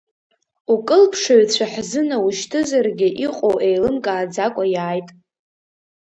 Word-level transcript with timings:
Укылԥшыҩцәа 0.73 1.65
ҳзынаушьҭызаргьы, 1.71 3.07
иҟоу 3.25 3.55
еилымкааӡакәа 3.67 4.63
иааит. 4.73 5.09